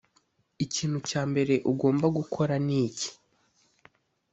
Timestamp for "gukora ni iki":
2.17-3.09